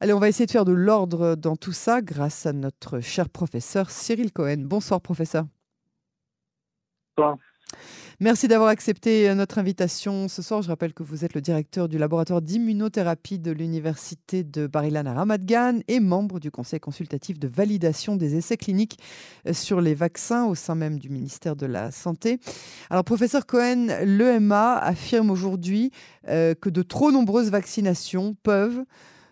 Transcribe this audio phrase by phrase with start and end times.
[0.00, 3.28] Allez, on va essayer de faire de l'ordre dans tout ça grâce à notre cher
[3.28, 4.58] professeur Cyril Cohen.
[4.58, 5.44] Bonsoir, professeur.
[7.16, 7.36] Bonsoir.
[8.20, 10.62] Merci d'avoir accepté euh, notre invitation ce soir.
[10.62, 15.14] Je rappelle que vous êtes le directeur du laboratoire d'immunothérapie de l'université de Bar-Ilan à
[15.14, 18.98] Ramat Gan et membre du conseil consultatif de validation des essais cliniques
[19.46, 22.38] euh, sur les vaccins au sein même du ministère de la Santé.
[22.88, 25.90] Alors, professeur Cohen, l'EMA affirme aujourd'hui
[26.28, 28.84] euh, que de trop nombreuses vaccinations peuvent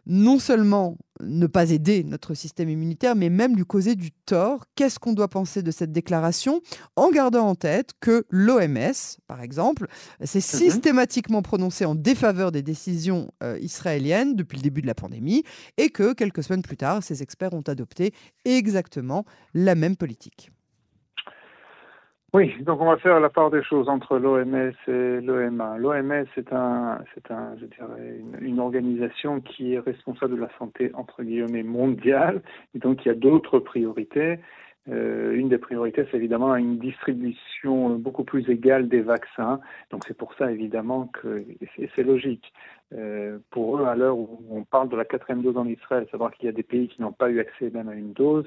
[0.06, 4.64] non seulement ne pas aider notre système immunitaire, mais même lui causer du tort.
[4.74, 6.60] Qu'est-ce qu'on doit penser de cette déclaration
[6.94, 8.92] en gardant en tête que l'OMS,
[9.26, 9.88] par exemple,
[10.22, 10.42] s'est mhm.
[10.42, 15.42] systématiquement prononcé en défaveur des décisions euh, israéliennes depuis le début de la pandémie
[15.78, 18.12] et que quelques semaines plus tard, ces experts ont adopté
[18.44, 20.50] exactement la même politique
[22.36, 25.78] oui, donc on va faire la part des choses entre l'OMS et l'OMA.
[25.78, 30.90] L'OMS c'est un, c'est un, je dirais, une, organisation qui est responsable de la santé
[30.92, 32.42] entre guillemets mondiale,
[32.74, 34.38] donc il y a d'autres priorités.
[34.90, 39.58] Euh, une des priorités, c'est évidemment une distribution beaucoup plus égale des vaccins.
[39.90, 41.42] Donc c'est pour ça évidemment que
[41.94, 42.52] c'est logique.
[42.92, 46.32] Euh, pour eux, à l'heure où on parle de la quatrième dose en Israël, savoir
[46.32, 48.46] qu'il y a des pays qui n'ont pas eu accès même à une dose,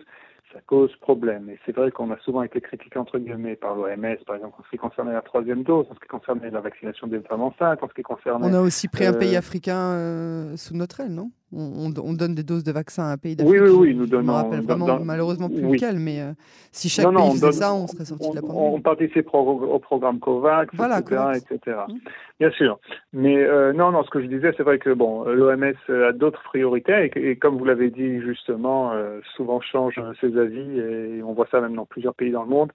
[0.54, 1.50] ça cause problème.
[1.50, 4.64] Et c'est vrai qu'on a souvent été critiqué entre guillemets par l'OMS, par exemple, en
[4.64, 7.84] ce qui concernait la troisième dose, en ce qui concernait la vaccination des femmes enceintes,
[7.84, 8.48] en ce qui concernait.
[8.48, 11.32] On a aussi pris un pays euh, africain euh, sous notre aile, non?
[11.52, 13.60] On, donne des doses de vaccins à un pays d'Afrique.
[13.60, 14.22] Oui, oui, oui, nous donnons.
[14.22, 16.34] Je me rappelle vraiment, malheureusement plus lequel, mais euh,
[16.72, 18.60] si chaque pays faisait ça, on serait sorti de la pandémie.
[18.60, 21.78] On participe au, programme COVAX, etc., etc.
[21.88, 21.94] Mmh.
[22.40, 22.80] Bien sûr.
[23.14, 27.12] Mais non, non, ce que je disais, c'est vrai que bon, l'OMS a d'autres priorités
[27.16, 28.92] et, et, comme vous l'avez dit justement,
[29.36, 32.72] souvent change ses et on voit ça même dans plusieurs pays dans le monde.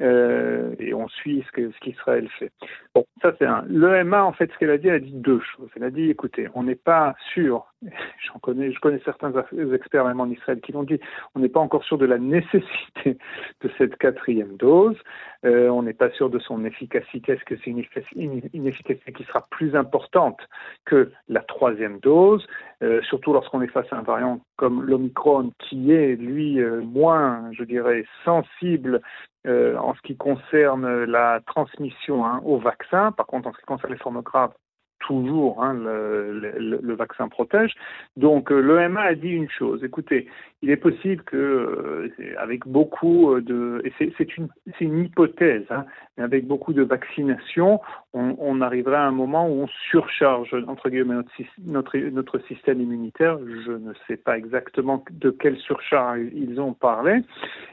[0.00, 2.50] Euh, et on suit ce ce qu'Israël fait.
[2.94, 3.64] Bon, ça c'est un.
[3.68, 5.68] L'EMA, en fait, ce qu'elle a dit, elle a dit deux choses.
[5.76, 7.66] Elle a dit, écoutez, on n'est pas sûr.
[8.22, 9.32] Je connais certains
[9.72, 11.00] experts même en Israël qui l'ont dit.
[11.34, 13.18] On n'est pas encore sûr de la nécessité
[13.60, 14.96] de cette quatrième dose.
[15.44, 17.32] Euh, on n'est pas sûr de son efficacité.
[17.32, 20.38] Est-ce que c'est une, efficacité qui sera plus importante
[20.84, 22.46] que la troisième dose,
[22.82, 27.50] euh, surtout lorsqu'on est face à un variant comme l'Omicron, qui est lui euh, moins,
[27.52, 29.00] je dirais, sensible
[29.46, 33.10] en ce qui concerne la transmission hein, au vaccin.
[33.10, 34.52] Par contre, en ce qui concerne les formes graves,
[35.00, 37.74] toujours hein, le, vaccin protège.
[38.16, 39.82] Donc euh, l'EMA a dit une chose.
[39.84, 40.28] Écoutez,
[40.62, 44.48] il est possible que, euh, avec beaucoup de, et c'est une,
[44.80, 47.80] hypothèse, hein, mais avec beaucoup de vaccination,
[48.12, 51.16] on, on, arriverait à un moment où on surcharge entre guillemets
[51.64, 53.38] notre, système immunitaire.
[53.64, 57.22] Je ne sais pas exactement de quelle surcharge ils ont parlé.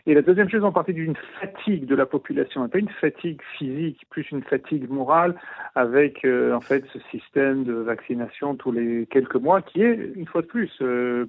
[0.05, 4.05] Et la deuxième chose, on partait d'une fatigue de la population, pas une fatigue physique,
[4.09, 5.35] plus une fatigue morale,
[5.75, 10.25] avec euh, en fait ce système de vaccination tous les quelques mois, qui est une
[10.27, 11.25] fois de plus euh,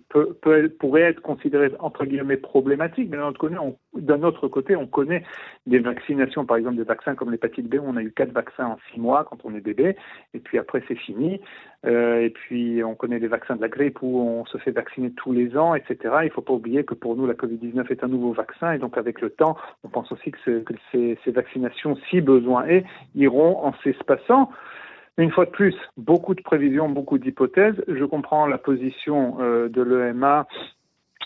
[0.78, 5.22] pourrait être considéré entre guillemets problématique, mais d'un autre côté, on, connaît
[5.66, 8.66] des vaccinations, par exemple des vaccins comme l'hépatite B, où on a eu quatre vaccins
[8.66, 9.96] en six mois quand on est bébé,
[10.34, 11.40] et puis après c'est fini.
[11.86, 15.12] Euh, et puis on connaît les vaccins de la grippe où on se fait vacciner
[15.12, 15.96] tous les ans, etc.
[16.22, 18.78] Il ne faut pas oublier que pour nous la Covid-19 est un nouveau vaccin, et
[18.78, 22.84] donc avec le temps, on pense aussi que, ces, vaccinations, si besoin est,
[23.14, 24.50] iront en s'espaçant.
[25.18, 27.74] Une fois de plus, beaucoup de prévisions, beaucoup d'hypothèses.
[27.88, 30.46] Je comprends la position euh, de l'EMA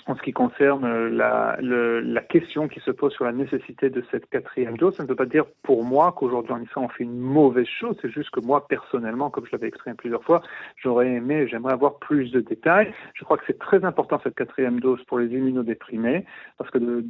[0.06, 4.02] en ce qui concerne euh, la, la, question qui se pose sur la nécessité de
[4.10, 7.04] cette quatrième dose, ça ne veut pas dire pour moi qu'aujourd'hui en Israël on fait
[7.04, 10.42] une mauvaise chose, c'est juste que moi personnellement, comme je l'avais exprimé plusieurs fois,
[10.76, 12.92] j'aurais aimé, j'aimerais avoir plus de détails.
[13.14, 16.24] Je crois que c'est très important cette quatrième dose pour les immunodéprimés,
[16.58, 17.04] parce que de,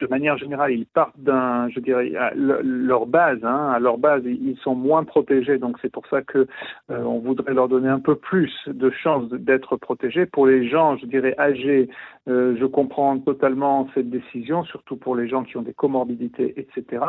[0.00, 4.22] de manière générale, ils partent d'un, je dirais, à leur base, hein, à leur base,
[4.24, 6.46] ils sont moins protégés, donc c'est pour ça que
[6.90, 10.26] euh, on voudrait leur donner un peu plus de chances d'être protégés.
[10.26, 11.88] Pour les gens, je dirais, âgés,
[12.28, 17.04] euh, je comprends totalement cette décision, surtout pour les gens qui ont des comorbidités, etc.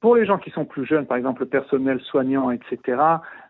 [0.00, 3.00] Pour les gens qui sont plus jeunes, par exemple le personnel soignant, etc.,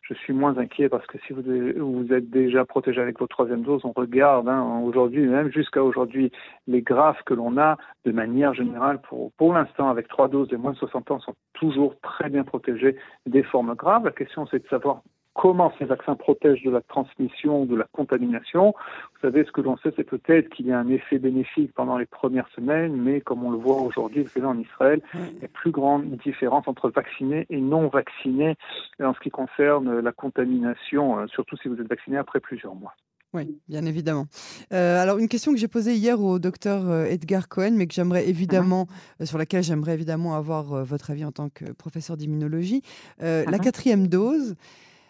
[0.02, 3.62] je suis moins inquiet parce que si vous, vous êtes déjà protégé avec votre troisième
[3.62, 6.30] dose, on regarde hein, aujourd'hui, même jusqu'à aujourd'hui,
[6.66, 9.00] les graphes que l'on a de manière générale,
[9.38, 12.96] pour, l'instant, avec trois doses de moins de 60 ans, sont toujours très bien protégés
[13.26, 14.04] des formes graves.
[14.04, 15.02] La question, c'est de savoir
[15.34, 18.74] comment ces vaccins protègent de la transmission, de la contamination.
[19.14, 21.96] Vous savez, ce que l'on sait, c'est peut-être qu'il y a un effet bénéfique pendant
[21.96, 25.70] les premières semaines, mais comme on le voit aujourd'hui, en Israël, il y a plus
[25.70, 28.56] grande différence entre vaccinés et non vaccinés
[29.00, 32.94] en ce qui concerne la contamination, euh, surtout si vous êtes vacciné après plusieurs mois.
[33.34, 34.26] Oui, bien évidemment.
[34.74, 37.94] Euh, alors, une question que j'ai posée hier au docteur euh, Edgar Cohen, mais que
[37.94, 38.86] j'aimerais évidemment,
[39.24, 42.82] sur laquelle j'aimerais évidemment avoir votre avis en tant que professeur d'immunologie.
[43.20, 43.60] La uh-huh.
[43.60, 44.54] quatrième dose,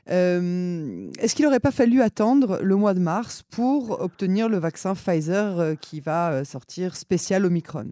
[0.07, 5.77] Est-ce qu'il n'aurait pas fallu attendre le mois de mars pour obtenir le vaccin Pfizer
[5.81, 7.87] qui va sortir spécial Omicron?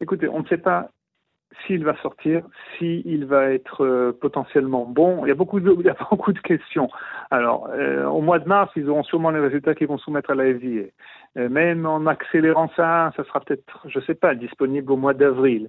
[0.00, 0.90] Écoutez, on ne sait pas
[1.66, 2.46] s'il va sortir,
[2.76, 5.24] s'il va être euh, potentiellement bon.
[5.24, 6.88] Il y a beaucoup de questions.
[7.30, 10.34] Alors, euh, au mois de mars, ils auront sûrement les résultats qu'ils vont soumettre à
[10.34, 10.88] la FDA.
[11.36, 15.12] Euh, même en accélérant ça, ça sera peut-être, je ne sais pas, disponible au mois
[15.12, 15.68] d'avril.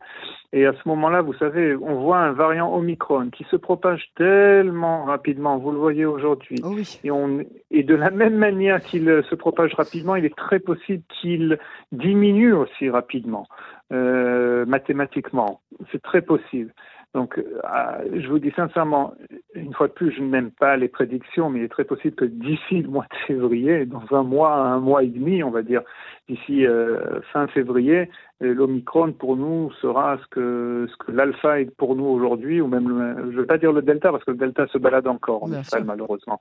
[0.54, 5.04] Et à ce moment-là, vous savez, on voit un variant Omicron qui se propage tellement
[5.04, 5.58] rapidement.
[5.58, 6.58] Vous le voyez aujourd'hui.
[6.64, 10.60] Oh et, on, et de la même manière qu'il se propage rapidement, il est très
[10.60, 11.58] possible qu'il
[11.92, 13.48] diminue aussi rapidement.
[13.94, 15.62] Euh, mathématiquement.
[15.94, 16.74] C'est très possible.
[17.14, 19.14] Donc, euh, je vous dis sincèrement,
[19.56, 22.26] une fois de plus, je n'aime pas les prédictions, mais il est très possible que
[22.26, 25.82] d'ici le mois de février, dans un mois, un mois et demi, on va dire,
[26.28, 28.10] d'ici euh, fin février,
[28.40, 32.88] l'Omicron pour nous sera ce que, ce que l'alpha est pour nous aujourd'hui, ou même,
[33.18, 35.52] je ne veux pas dire le delta, parce que le delta se balade encore en
[35.52, 36.40] Israël, malheureusement.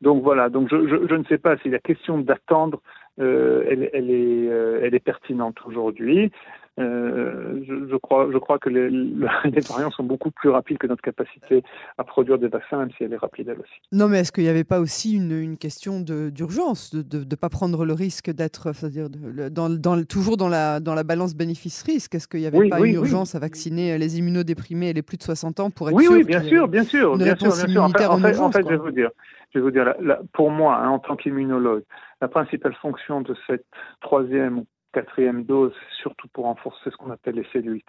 [0.00, 2.80] Donc voilà, donc je, je, je ne sais pas si la question d'attendre,
[3.18, 6.32] elle, elle, est, elle est pertinente aujourd'hui.
[6.80, 8.90] Euh, je, crois, je crois que les,
[9.44, 11.62] les, variants sont beaucoup plus rapides que notre capacité
[11.98, 13.80] à produire des vaccins, même si elle est rapide elle aussi.
[13.92, 17.48] Non, mais est-ce qu'il n'y avait pas aussi une, une question d'urgence, de ne pas
[17.48, 22.16] prendre le risque d'être, c'est-à-dire dans, dans, toujours dans la, dans la balance bénéfice-risque?
[22.16, 25.22] Est-ce qu'il n'y avait pas une urgence à vacciner les immunodéprimés et les plus de
[25.22, 27.16] 60 ans pour être oui, sûr Oui, bien sûr, bien sûr.
[27.16, 27.82] Bien sûr, bien sûr.
[27.84, 29.10] En fait, en fait, je vais vous dire,
[29.52, 29.94] je vais vous dire
[30.32, 31.84] pour moi, hein, en tant qu'immunologue,
[32.20, 33.66] la principale fonction de cette
[34.00, 37.82] troisième quatrième dose, surtout pour renforcer ce qu'on appelle les cellules.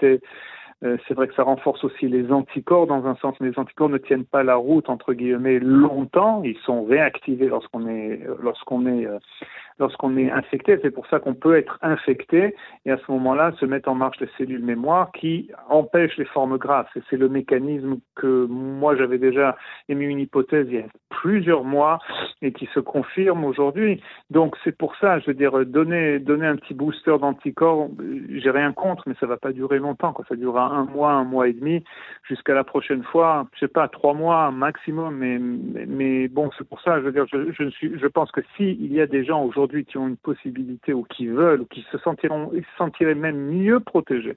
[0.83, 3.89] Euh, c'est vrai que ça renforce aussi les anticorps dans un sens, mais les anticorps
[3.89, 6.43] ne tiennent pas la route entre guillemets longtemps.
[6.43, 9.19] Ils sont réactivés lorsqu'on est lorsqu'on est euh,
[9.79, 10.79] lorsqu'on est infecté.
[10.81, 12.55] C'est pour ça qu'on peut être infecté
[12.85, 16.57] et à ce moment-là se mettent en marche les cellules mémoire qui empêchent les formes
[16.57, 16.87] grasses.
[16.95, 19.57] Et c'est le mécanisme que moi j'avais déjà
[19.89, 21.99] émis une hypothèse il y a plusieurs mois
[22.41, 24.01] et qui se confirme aujourd'hui.
[24.29, 27.89] Donc c'est pour ça, je veux dire, donner donner un petit booster d'anticorps,
[28.29, 30.15] j'ai rien contre, mais ça va pas durer longtemps.
[30.29, 31.83] Ça durera un mois, un mois et demi,
[32.23, 33.47] jusqu'à la prochaine fois.
[33.53, 35.17] Je sais pas, trois mois maximum.
[35.17, 39.01] Mais bon, c'est pour ça, je veux dire, je, je pense que si il y
[39.01, 42.51] a des gens aujourd'hui qui ont une possibilité ou qui veulent ou qui se sentiront,
[42.53, 44.35] se sentiraient même mieux protégés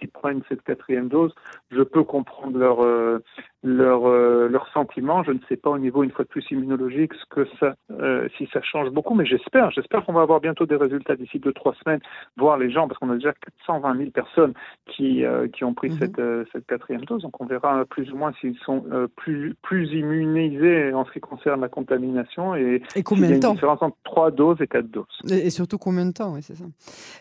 [0.00, 1.32] s'ils prennent cette quatrième dose,
[1.70, 3.22] je peux comprendre leur, euh,
[3.62, 5.22] leur, euh, leur sentiment.
[5.22, 8.28] Je ne sais pas au niveau, une fois de plus, immunologique, ce que ça, euh,
[8.36, 11.52] si ça change beaucoup, mais j'espère, j'espère qu'on va avoir bientôt des résultats d'ici deux,
[11.52, 12.00] trois semaines,
[12.36, 13.32] voir les gens, parce qu'on a déjà
[13.66, 14.54] 420 000 personnes
[14.86, 15.98] qui, qui ont pris mhm.
[15.98, 16.20] cette,
[16.52, 18.84] cette quatrième dose, donc on verra plus ou moins s'ils sont
[19.16, 23.54] plus, plus immunisés en ce qui concerne la contamination et, et combien de temps une
[23.54, 25.06] différence entre trois doses et quatre doses.
[25.30, 26.64] Et, surtout combien de temps, oui, c'est ça.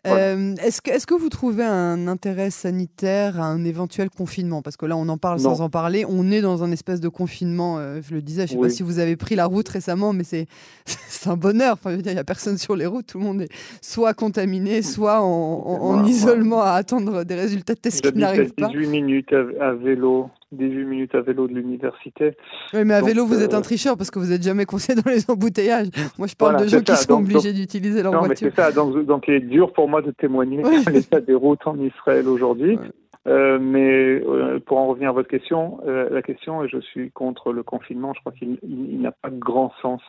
[0.05, 4.61] est-ce, que, est-ce que vous trouvez un intérêt sanitaire à un éventuel confinement?
[4.61, 6.05] Parce que là, on en parle sans en parler.
[6.07, 8.69] On est dans un espèce de confinement, euh, je le disais, je ne sais pas
[8.69, 10.47] si vous avez pris la route récemment, mais c'est,
[11.25, 11.73] un bonheur.
[11.73, 13.07] Enfin, il n'y a personne sur les routes.
[13.07, 13.49] Tout le monde est
[13.81, 18.67] soit contaminé, soit en, isolement à attendre des résultats de tests qui n'arrivent pas.
[18.67, 22.35] 18 minutes à vélo 18 minutes à vélo de l'université.
[22.73, 24.95] Oui, mais à vélo, vous êtes un euh, tricheur parce que vous n'êtes jamais coincé
[24.95, 25.89] dans les embouteillages.
[26.17, 28.47] Moi, je parle de gens qui sont obligés d'utiliser leur non, voiture.
[28.47, 31.35] Mais c'est ça, donc, donc il est dur pour moi de témoigner de l'état des
[31.35, 32.79] routes en Israël aujourd'hui.
[33.27, 37.51] Euh, mais euh, pour en revenir à votre question, la question, et je suis contre
[37.51, 40.01] le confinement, je crois qu'il n'a pas de grand sens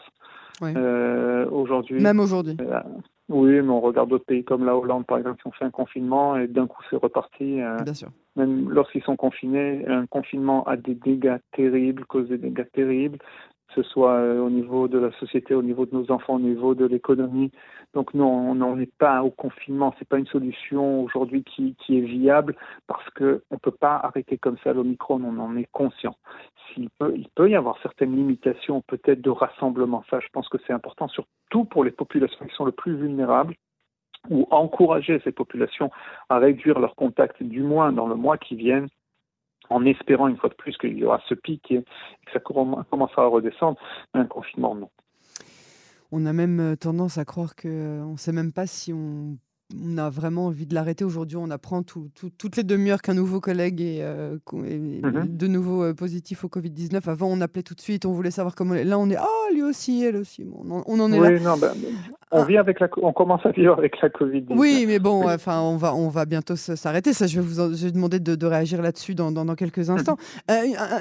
[1.50, 2.00] aujourd'hui.
[2.00, 2.56] Même aujourd'hui.
[3.30, 5.70] Oui, mais on regarde d'autres pays comme la Hollande, par exemple, qui ont fait un
[5.70, 7.60] confinement et d'un coup c'est reparti.
[7.60, 8.08] Euh, Bien sûr.
[8.34, 13.18] Même lorsqu'ils sont confinés, un confinement a des dégâts terribles, cause des dégâts terribles
[13.74, 16.40] que ce soit euh, au niveau de la société, au niveau de nos enfants, au
[16.40, 17.50] niveau de l'économie.
[17.94, 19.94] Donc non, on n'en est pas au confinement.
[19.98, 24.56] C'est pas une solution aujourd'hui qui, est viable parce que on peut pas arrêter comme
[24.62, 25.20] ça l'omicron.
[25.24, 26.16] On en est conscient.
[26.76, 26.88] Il
[27.34, 30.04] peut y avoir certaines limitations, peut-être de rassemblement.
[30.10, 33.54] Ça, je pense que c'est important, surtout pour les populations qui sont le plus vulnérables
[34.28, 35.90] ou encourager ces populations
[36.28, 38.86] à réduire leurs contacts, du moins dans le mois qui vient,
[39.70, 43.22] en espérant une fois de plus qu'il y aura ce pic et que ça commencera
[43.22, 43.78] à redescendre,
[44.14, 44.90] un confinement, non.
[46.12, 49.38] On a même euh, tendance à croire qu'on euh, ne sait même pas si on
[49.78, 51.04] on a vraiment envie de l'arrêter.
[51.04, 55.26] Aujourd'hui, on apprend toutes les demi-heures qu'un nouveau collègue est, euh, mhm.
[55.28, 57.08] de nouveau euh, positif au Covid-19.
[57.08, 58.74] Avant, on appelait tout de suite, on voulait savoir comment.
[58.74, 60.46] Là, on est ah lui aussi, elle aussi.
[60.46, 61.40] on, en est là.
[61.40, 61.72] Non, ben,
[62.32, 64.56] on vit avec la, on commence à vivre avec la Covid-19.
[64.56, 67.12] Oui, mais bon, enfin, on va, on va bientôt s'arrêter.
[67.12, 69.96] Ça, je vais vous je vais demander de, réagir là-dessus dans, quelques mhm.
[69.96, 70.16] instants.
[70.50, 70.54] Euh,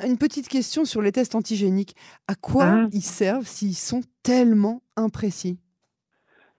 [0.06, 1.96] une petite question sur les tests antigéniques.
[2.28, 2.90] À quoi mhm.
[2.94, 5.60] ils servent s'ils sont tellement imprécis?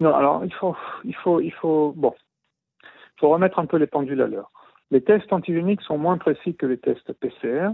[0.00, 2.14] Non, alors il faut, il faut, il faut, bon,
[3.18, 4.50] faut remettre un peu les pendules à l'heure.
[4.90, 7.68] Les tests antigéniques sont moins précis que les tests PCR.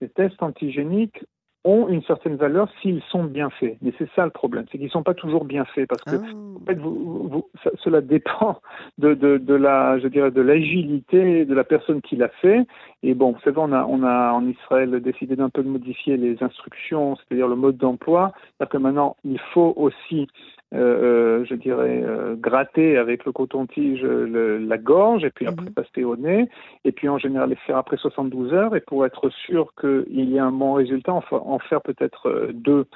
[0.00, 1.24] Les tests antigéniques
[1.64, 3.76] ont une certaine valeur s'ils sont bien faits.
[3.82, 6.16] Mais c'est ça le problème, c'est qu'ils ne sont pas toujours bien faits parce que
[6.16, 6.60] ah.
[6.60, 7.46] en fait, vous,
[7.82, 8.60] cela dépend
[8.98, 12.66] de, de, de, la, je dirais, de l'agilité de la personne qui l'a fait.
[13.02, 16.16] Et bon, vous savez, on a, on a en Israël décidé d'un peu de modifier
[16.16, 18.32] les instructions, c'est-à-dire le mode d'emploi.
[18.56, 20.28] C'est-à-dire que maintenant, il faut aussi
[20.72, 25.74] euh, euh, je dirais, euh, gratter avec le coton-tige la gorge et puis après mhm.
[25.74, 26.48] passer au nez.
[26.84, 28.76] Et puis en général les faire après 72 heures.
[28.76, 32.86] Et pour être sûr qu'il y ait un bon résultat, en faire peut-être deux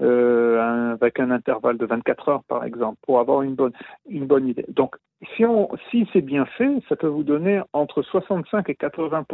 [0.00, 3.72] euh, avec un intervalle de 24 heures par exemple, pour avoir une bonne,
[4.08, 4.64] une bonne idée.
[4.68, 4.96] Donc,
[5.36, 5.44] si,
[5.90, 9.24] si c'est bien fait, ça peut vous donner entre 65 et 80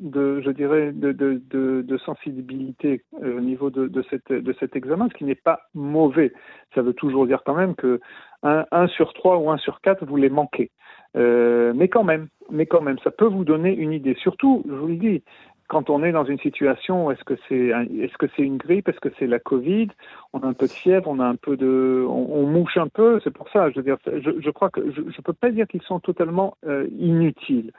[0.00, 4.76] de, je dirais, de, de, de, sensibilité euh, au niveau de, de, cette, de cet
[4.76, 6.32] examen, ce qui n'est pas mauvais.
[6.74, 8.00] Ça veut toujours dire quand même que
[8.44, 10.70] 1, sur 3 ou 1 sur 4, vous les manquez.
[11.16, 14.14] Euh, mais quand même, mais quand même, ça peut vous donner une idée.
[14.20, 15.22] Surtout, je vous le dis,
[15.68, 19.00] quand on est dans une situation, est-ce que c'est est-ce que c'est une grippe, est-ce
[19.00, 19.88] que c'est la Covid,
[20.32, 23.20] on a un peu de fièvre, on a un peu de, on, mouche un peu,
[23.24, 23.70] c'est pour ça.
[23.70, 26.56] Je veux dire, je, je crois que je, ne peux pas dire qu'ils sont totalement
[26.66, 27.72] euh, inutiles,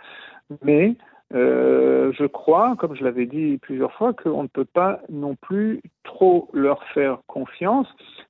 [0.63, 0.95] mais
[1.33, 5.81] euh, je crois, comme je l'avais dit plusieurs fois, qu'on ne peut pas non plus
[6.03, 7.87] trop leur faire confiance,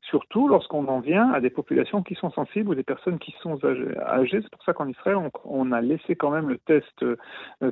[0.10, 3.60] surtout lorsqu'on en vient à des populations qui sont sensibles ou des personnes qui sont
[3.64, 4.40] âgées.
[4.42, 7.18] C'est pour ça qu'en Israël, on, a laissé quand même le test euh,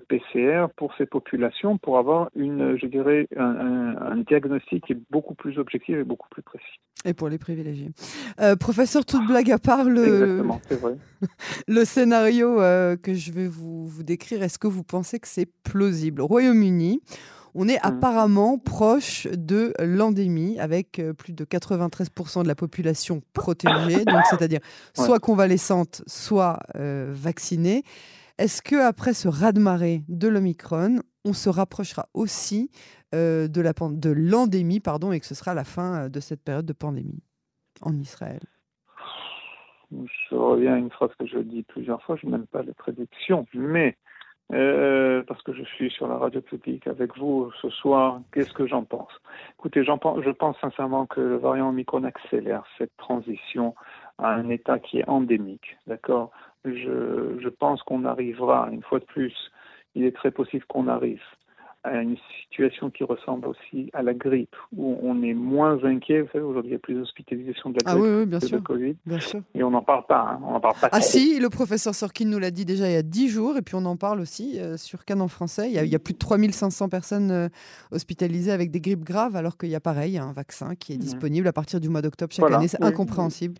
[0.07, 5.57] PCR pour ces populations pour avoir une, je dirais, un, diagnostic qui est beaucoup plus
[5.57, 6.79] objectif et beaucoup plus précis.
[7.05, 7.89] Et pour les privilégiés.
[8.39, 10.95] Euh, professeur, toute blague à part, le, vrai.
[11.67, 12.57] le scénario
[13.03, 16.21] que je vais vous, vous décrire, est-ce que vous pensez que c'est plausible?
[16.21, 17.01] Au Royaume-Uni,
[17.55, 17.87] on est mmh.
[17.87, 24.59] apparemment proche de l'endémie, avec euh, plus de 93% de la population protégée, donc c'est-à-dire
[24.95, 27.83] soit convalescente, soit euh, vaccinée.
[28.37, 32.71] Est-ce que après ce raz-de-marée de l'Omicron, on se rapprochera aussi
[33.13, 36.65] euh, de, la, de l'endémie, pardon, et que ce sera la fin de cette période
[36.65, 37.23] de pandémie
[37.81, 38.41] en Israël?
[39.91, 43.45] Je reviens à une phrase que je dis plusieurs fois, je n'aime pas les prédictions,
[43.53, 43.95] mais
[44.51, 48.67] euh, parce que je suis sur la radio publique avec vous ce soir, qu'est-ce que
[48.67, 49.11] j'en pense?
[49.57, 53.73] Écoutez, j'en pense, je pense sincèrement que le variant Omicron accélère cette transition
[54.17, 56.31] à un état qui est endémique, d'accord?
[56.65, 59.33] Je, je pense qu'on arrivera, une fois de plus,
[59.95, 61.21] il est très possible qu'on arrive
[61.83, 66.21] à une situation qui ressemble aussi à la grippe, où on est moins inquiet.
[66.21, 68.63] Vous savez, aujourd'hui, il y a plus d'hospitalisation de la ah, oui, bien sûr.
[68.63, 68.95] Covid.
[69.05, 69.41] Bien sûr.
[69.53, 70.31] Et on n'en parle pas.
[70.31, 70.39] Hein.
[70.45, 72.97] On en parle pas ah si, le professeur Sorkin nous l'a dit déjà il y
[72.97, 75.67] a 10 jours, et puis on en parle aussi euh, sur Canon français.
[75.67, 77.49] Il y, a, il y, a, plus de 3500 personnes euh,
[77.91, 80.99] hospitalisées avec des grippes graves, alors qu'il y a pareil, un vaccin qui est mmh.
[80.99, 82.67] disponible à partir du mois d'octobre chaque année.
[82.67, 83.55] C'est incompréhensible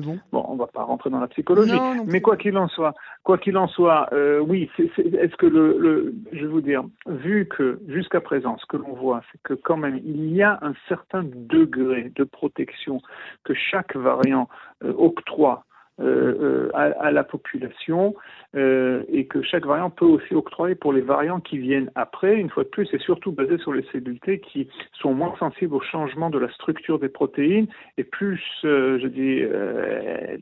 [0.00, 0.18] bon.
[0.32, 1.78] Bon, on va pas rentrer dans la psychologie.
[2.06, 6.14] mais quoi qu'il en soit, quoi qu'il en soit, euh, oui, est-ce que le, le,
[6.32, 9.76] je vais vous dire, vu que jusqu'à présent, ce que l'on voit, c'est que quand
[9.76, 13.00] même il y a un certain degré de protection
[13.44, 14.48] que chaque variant
[14.84, 15.64] euh, octroie
[15.98, 18.14] euh, euh, à, la population
[18.54, 22.50] euh, et que chaque variant peut aussi octroyer pour les variants qui viennent après, une
[22.50, 24.68] fois de plus, c'est surtout basé sur les cellules T qui
[25.00, 29.40] sont moins sensibles au changement de la structure des protéines et plus, je dis,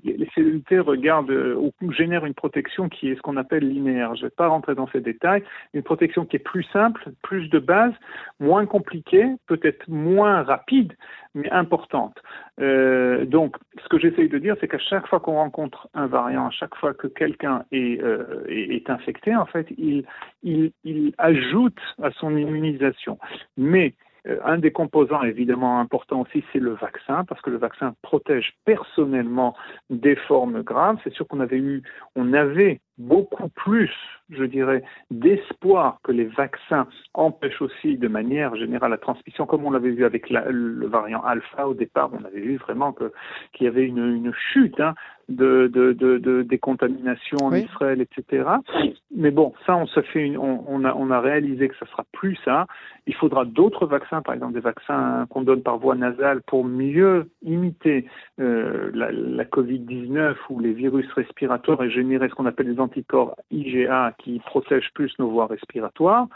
[0.03, 4.17] les cellules T regardent ou génèrent une protection qui est ce qu'on appelle linéaire.
[4.17, 5.45] Je ne vais pas rentrer dans ces détails.
[5.73, 7.93] Une protection qui est plus simple, plus de base,
[8.41, 10.95] moins compliquée, peut-être moins rapide,
[11.35, 12.17] mais importante.
[12.61, 16.47] Euh, donc, ce que j'essaye de dire, c'est qu'à chaque fois qu'on rencontre un variant,
[16.47, 20.05] à chaque fois que quelqu'un est, euh, infecté, en fait, il,
[21.19, 23.19] ajoute à son immunisation.
[23.59, 23.95] Mais
[24.27, 28.55] euh, un des composants évidemment importants aussi, c'est le vaccin, parce que le vaccin protège
[28.65, 29.55] personnellement
[29.91, 30.99] des formes graves.
[31.05, 31.83] C'est sûr qu'on avait eu,
[32.17, 33.91] on avait beaucoup plus,
[34.31, 39.71] je dirais, d'espoir que les vaccins empêchent aussi de manière générale la transmission, comme on
[39.71, 42.95] l'avait vu avec le variant alpha au départ, on avait vu vraiment
[43.53, 44.95] qu'il y avait une, une chute hein,
[45.29, 48.49] de, de, de, de, décontamination en Israël, etc.
[49.15, 51.87] Mais bon, ça, on se fait une, on, on, a, on a réalisé que ça
[51.87, 52.67] sera plus ça.
[53.07, 57.31] Il faudra d'autres vaccins, par exemple des vaccins qu'on donne par voie nasale pour mieux
[57.43, 58.07] imiter
[58.41, 63.35] euh, la, la Covid-19 ou les virus respiratoires et générer ce qu'on appelle des anticorps
[63.51, 66.29] IgA qui protègent plus nos voies respiratoires.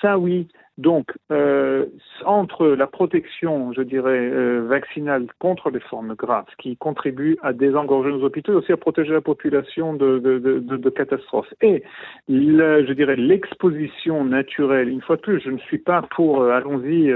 [0.00, 0.48] Ça, oui,
[0.80, 1.84] donc, euh,
[2.24, 8.10] entre la protection, je dirais, euh, vaccinale contre les formes graves, qui contribue à désengorger
[8.10, 11.82] nos hôpitaux et aussi à protéger la population de, catastrophes, et,
[12.28, 17.12] je dirais, l'exposition naturelle, une fois de plus, je ne suis pas pour, euh, allons-y,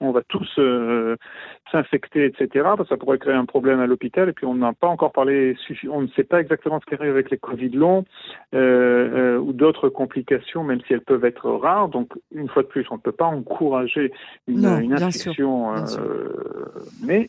[0.00, 0.60] on va tous
[1.72, 4.74] s'infecter, etc., parce que ça pourrait créer un problème à l'hôpital, et puis on n'a
[4.74, 5.56] pas encore parlé,
[5.90, 8.04] on ne sait pas exactement ce qui arrive avec les Covid longs
[8.52, 11.88] ou d'autres complications, même si elles peuvent être rares.
[11.88, 14.12] Donc, une fois de plus, On ne peut pas encourager
[14.46, 15.72] une, infection.
[17.02, 17.28] mais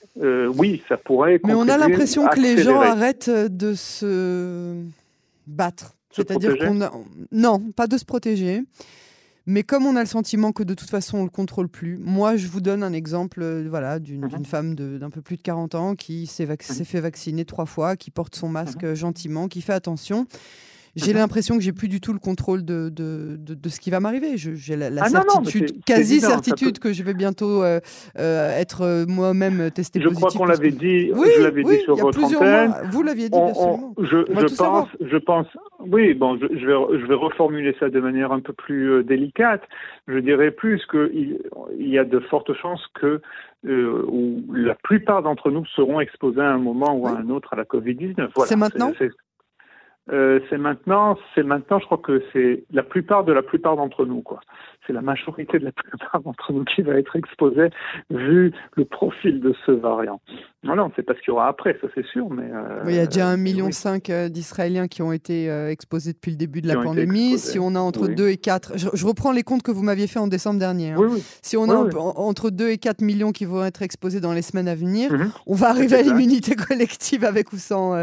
[0.55, 1.39] oui, ça pourrait.
[1.45, 4.75] Mais on a l'impression que les gens arrêtent de se
[5.47, 5.93] battre.
[6.11, 6.91] C'est-à-dire qu'on a...
[7.31, 8.63] Non, pas de se protéger.
[9.47, 12.35] Mais comme on a le sentiment que de toute façon on le contrôle plus, moi
[12.35, 14.45] je vous donne un exemple euh, voilà, d'une mhm.
[14.45, 16.85] femme d'un peu plus de 40 ans qui s'est mhm.
[16.85, 18.93] fait vacciner trois fois, qui porte son masque mhm.
[18.93, 20.27] gentiment, qui fait attention
[20.95, 23.99] j'ai l'impression que j'ai plus du tout le contrôle de, de, de, ce qui va
[23.99, 24.35] m'arriver.
[24.35, 27.79] J'ai la, ah certitude, quasi certitude que je vais bientôt euh,
[28.17, 30.29] euh, être euh, moi-même testé je positif.
[30.29, 32.73] Je crois qu'on l'avait dit, oui, je l'avais dit sur votre antenne.
[32.91, 35.47] Vous l'aviez dit, on, je, je pense, je pense,
[35.79, 39.63] oui, bon, je, je, vais, je vais reformuler ça de manière un peu plus délicate.
[40.07, 41.39] Je dirais plus qu'il
[41.77, 43.21] il y a de fortes chances que
[43.63, 47.55] où la plupart d'entre nous seront exposés à un moment ou à un autre à
[47.55, 48.29] la Covid-19.
[48.35, 48.91] Voilà, c'est maintenant
[50.11, 54.05] euh, c'est maintenant, c'est maintenant, je crois que c'est la plupart de la plupart d'entre
[54.05, 54.41] nous, quoi.
[54.87, 57.69] C'est la majorité de la plupart d'entre nous qui va être exposée
[58.09, 60.21] vu le profil de ce variant.
[60.63, 62.49] Non, on ne sait pas ce qu'il y aura après, ça c'est sûr, mais.
[62.53, 63.69] Euh, il y a déjà un million
[64.09, 67.37] euh, d'Israéliens qui ont été exposés depuis le début de la pandémie.
[67.37, 70.19] Si on a entre 2 et 4, je, reprends les comptes que vous m'aviez fait
[70.19, 70.91] en décembre dernier.
[70.91, 70.99] Hein.
[71.41, 74.67] Si on a entre 2 et 4 millions qui vont être exposés dans les semaines
[74.67, 75.31] à venir, mhm.
[75.47, 77.93] on va arriver à l'immunité collective avec ou sans,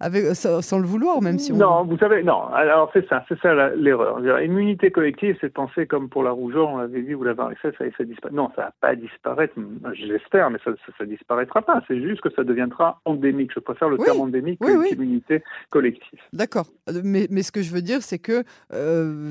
[0.00, 2.44] avec, sans, le vouloir, même non, vous savez, non.
[2.52, 4.20] Alors c'est ça, c'est ça l'erreur.
[4.42, 7.84] Immunité collective, c'est penser comme pour la rougeur, on l'avait dit, vous l'avez fait, ça,
[7.96, 8.36] ça disparaître.
[8.36, 9.54] Non, ça va pas disparaître.
[9.94, 11.82] J'espère, mais ça, ça, disparaîtra pas.
[11.88, 13.50] C'est juste que ça deviendra endémique.
[13.54, 16.18] Je préfère le terme endémique que immunité collective.
[16.32, 16.66] D'accord.
[17.04, 18.42] Mais, mais, ce que je veux dire, c'est que
[18.72, 19.30] euh,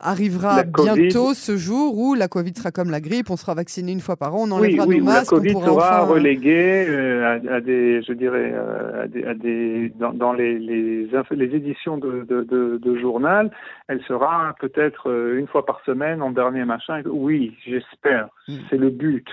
[0.00, 4.00] arrivera bientôt ce jour où la Covid sera comme la grippe, on sera vacciné une
[4.00, 5.32] fois par an, on enlèvera oui, nos masques.
[5.32, 10.12] La Covid sera reléguée euh, à, des, je dirais, euh, à des, à des dans,
[10.12, 13.50] dans les, les, les éditions de, de, journal,
[13.88, 17.02] elle sera peut-être euh, une fois par semaine dernier machin.
[17.06, 18.28] Oui, j'espère.
[18.48, 18.54] Mm.
[18.68, 19.26] C'est le but.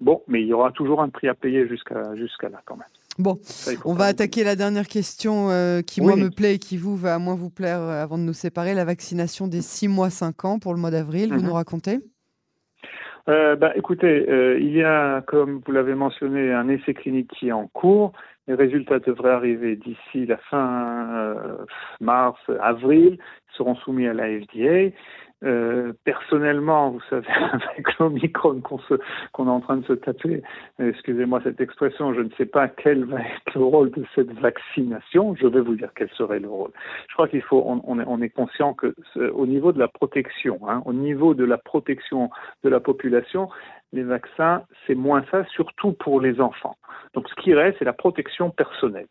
[0.00, 2.86] Bon, mais il y aura toujours un prix à payer jusqu'à jusqu'à là quand même.
[3.18, 3.38] Bon,
[3.86, 7.18] on va attaquer la dernière question euh, qui, moi, me plaît et qui vous va
[7.18, 8.74] moins vous plaire euh, avant de nous séparer.
[8.74, 11.30] La vaccination des 6 mois 5 ans pour le mois d'avril.
[11.32, 11.46] Vous mhm.
[11.46, 12.00] nous racontez?
[13.26, 14.24] Bah, écoutez,
[14.60, 18.12] il y a, comme vous l'avez mentionné, un essai clinique qui est en cours.
[18.48, 21.56] Les résultats devraient arriver d'ici la fin euh,
[22.00, 24.94] mars, avril, Ils seront soumis à la FDA.
[25.46, 30.42] Euh, personnellement, vous savez, avec l'Omicron qu'on est en train de se taper,
[30.80, 35.36] excusez-moi cette expression, je ne sais pas quel va être le rôle de cette vaccination.
[35.36, 36.72] Je vais vous dire quel serait le rôle.
[37.08, 40.58] Je crois qu'il faut, on, est, on, est, conscient que au niveau de la protection,
[40.68, 42.30] hein, au niveau de la protection
[42.64, 43.48] de la population,
[43.92, 46.76] les vaccins, c'est moins ça, surtout pour les enfants.
[47.14, 49.08] Donc ce qui reste, c'est la protection personnelle.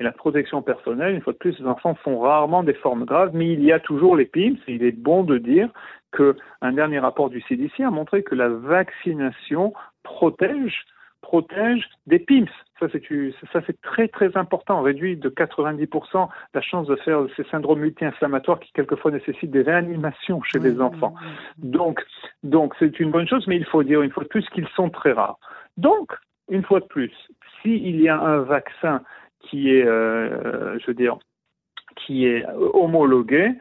[0.00, 3.30] Et la protection personnelle, une fois de plus, les enfants font rarement des formes graves,
[3.32, 4.56] mais il y a toujours les PIMS.
[4.66, 5.68] Et il est bon de dire
[6.16, 10.84] qu'un dernier rapport du CDC a montré que la vaccination protège
[11.24, 12.50] protège des PIMS.
[12.78, 14.80] Ça, c'est très, très important.
[14.80, 19.62] On réduit de 90% la chance de faire ces syndromes multi-inflammatoires qui, quelquefois, nécessitent des
[19.62, 21.14] réanimations chez les enfants.
[21.56, 22.04] Donc,
[22.42, 24.90] donc, c'est une bonne chose, mais il faut dire une fois de plus qu'ils sont
[24.90, 25.38] très rares.
[25.78, 26.12] Donc,
[26.50, 27.12] une fois de plus,
[27.62, 29.00] s'il y a un vaccin
[29.48, 31.18] qui est, euh, je veux dire,
[31.96, 33.52] qui est homologué,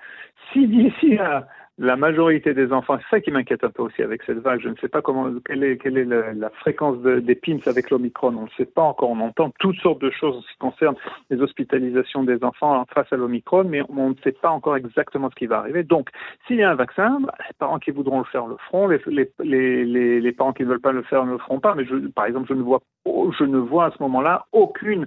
[0.51, 1.47] si d'ici à
[1.79, 4.59] la majorité des enfants, c'est ça qui m'inquiète un peu aussi avec cette vague.
[4.61, 5.01] Je ne sais pas
[5.45, 8.35] quelle est, la, fréquence des PIMS avec l'Omicron.
[8.37, 9.09] On ne sait pas encore.
[9.09, 10.95] On entend toutes sortes de choses en ce qui concerne
[11.31, 15.35] les hospitalisations des enfants face à l'Omicron, mais on ne sait pas encore exactement ce
[15.35, 15.83] qui va arriver.
[15.83, 16.09] Donc,
[16.45, 18.87] s'il y a un vaccin, bah, les parents qui voudront le faire le feront.
[18.87, 21.73] Les, parents qui ne veulent pas le faire ne le feront pas.
[21.73, 25.05] Mais par exemple, je ne vois, je ne vois à ce moment-là aucune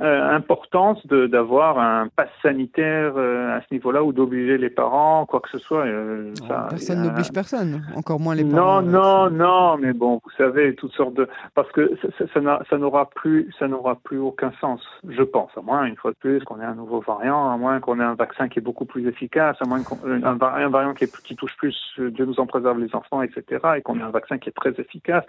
[0.00, 5.40] euh, importance d'avoir un pass sanitaire euh, à ce niveau-là ou d'obliger les parents, quoi
[5.40, 5.84] que ce soit.
[5.86, 6.32] Euh,
[6.68, 8.82] personne n'oblige personne, encore moins les parents.
[8.82, 11.92] Non, non, non, mais bon, vous savez, toutes sortes de, parce que
[12.32, 16.16] ça, n'aura plus, ça n'aura plus aucun sens, je pense, à moins une fois de
[16.16, 18.86] plus qu'on ait un nouveau variant, à moins qu'on ait un vaccin qui est beaucoup
[18.86, 22.78] plus efficace, à moins qu'un un, variant qui, qui touche plus, Dieu nous en préserve
[22.78, 23.44] les enfants, etc.,
[23.76, 25.24] et qu'on ait un vaccin qui est très efficace.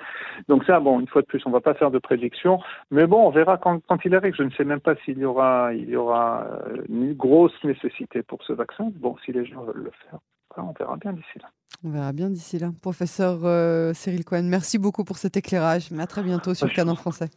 [0.48, 2.60] Donc ça, bon, une fois de plus, on va pas faire de prédiction,
[2.92, 4.36] mais bon, on verra quand, quand il arrive.
[4.38, 8.24] Je ne sais même pas s'il y aura, il y aura euh, une grosse nécessité
[8.24, 8.92] pour ce vaccin.
[8.96, 10.20] Bon, si les gens veulent le faire
[10.58, 11.50] on verra bien d'ici là.
[11.84, 12.72] On verra bien d'ici là.
[12.82, 15.92] Professeur euh, Cyril Cohen, merci beaucoup pour cet éclairage.
[15.92, 17.30] Mais à très bientôt sur Canon Français.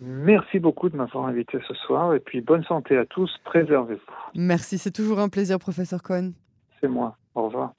[0.00, 3.30] Merci beaucoup de m'avoir invité ce soir et puis bonne santé à tous.
[3.44, 4.12] Préservez-vous.
[4.34, 6.32] Merci, c'est toujours un plaisir, professeur Cohen.
[6.80, 7.16] C'est moi.
[7.34, 7.72] Au revoir.